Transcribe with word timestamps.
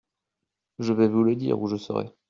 Je 0.79 0.93
vais 0.93 1.07
vous 1.07 1.21
le 1.23 1.35
dire 1.35 1.61
où 1.61 1.67
je 1.67 1.75
serai. 1.77 2.11